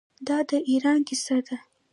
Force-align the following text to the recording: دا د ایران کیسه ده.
دا 0.27 0.37
د 0.49 0.51
ایران 0.71 0.99
کیسه 1.07 1.37
ده. 1.47 1.57